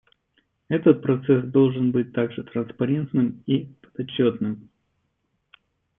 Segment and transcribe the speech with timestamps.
[0.67, 4.67] Этот процесс должен быть также транспарентным и подотчетным.